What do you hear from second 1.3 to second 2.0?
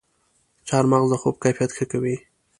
کیفیت ښه